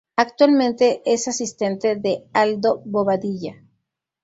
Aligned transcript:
Actualmente 0.15 1.03
es 1.05 1.27
asistente 1.27 1.95
de 1.95 2.25
Aldo 2.33 2.81
Bobadilla. 2.85 3.61